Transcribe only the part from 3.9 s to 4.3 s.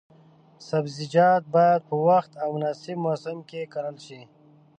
شي.